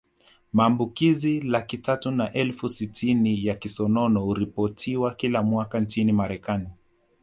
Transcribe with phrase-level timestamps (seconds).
[0.53, 6.69] Maambukizi laki tatu na elfu sitini ya kisonono huripotiwa kila mwaka nchini Marekani